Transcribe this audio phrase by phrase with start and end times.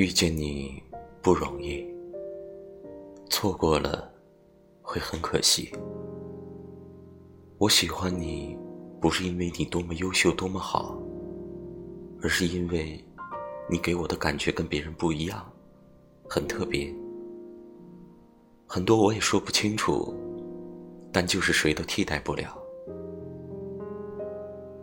[0.00, 0.82] 遇见你
[1.20, 1.86] 不容易，
[3.28, 4.10] 错过了
[4.80, 5.70] 会很可惜。
[7.58, 8.56] 我喜欢你，
[8.98, 10.98] 不是因为你多么优秀、多么好，
[12.22, 12.98] 而是因为
[13.68, 15.46] 你给我的感觉跟别人不一样，
[16.26, 16.90] 很特别。
[18.66, 20.14] 很多我也说不清楚，
[21.12, 22.56] 但就是谁都替代不了。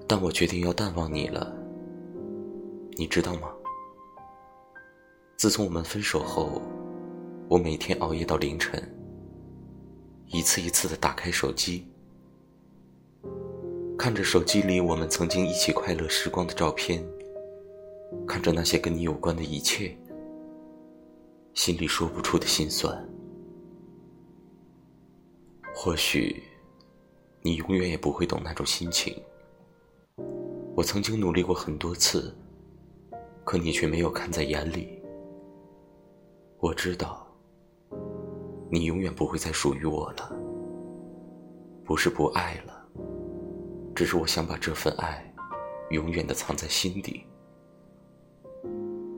[0.08, 1.52] 但我决定要淡忘你了，
[2.92, 3.52] 你知道吗？
[5.38, 6.64] 自从我们分手后，
[7.48, 8.82] 我每天熬夜到凌晨，
[10.26, 11.88] 一次一次的打开手机，
[14.00, 17.08] 看着手机里我们曾经一起快乐时光的照片，
[18.28, 19.96] 看着那些跟你有关的一切，
[21.54, 23.08] 心里说不出的心酸。
[25.72, 26.42] 或许，
[27.44, 29.16] 你永远也不会懂那种心情。
[30.76, 32.36] 我曾经努力过很多次，
[33.44, 34.97] 可你却没有看在眼里。
[36.68, 37.26] 我知道，
[38.70, 40.38] 你永远不会再属于我了。
[41.86, 42.86] 不是不爱了，
[43.96, 45.34] 只是我想把这份爱，
[45.92, 47.26] 永远的藏在心底。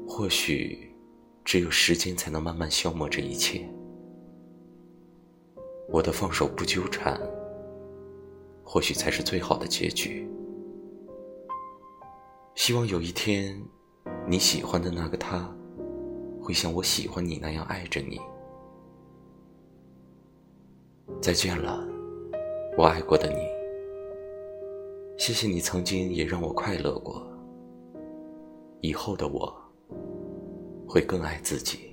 [0.07, 0.95] 或许，
[1.43, 3.67] 只有时间才能慢慢消磨这一切。
[5.89, 7.19] 我的放手不纠缠，
[8.63, 10.29] 或许才是最好的结局。
[12.53, 13.59] 希望有一天，
[14.27, 15.51] 你喜欢的那个他。
[16.49, 18.19] 会像我喜欢你那样爱着你。
[21.21, 21.87] 再见了，
[22.75, 23.35] 我爱过的你。
[25.15, 27.23] 谢谢你曾经也让我快乐过。
[28.81, 29.55] 以后的我
[30.87, 31.88] 会更爱自己。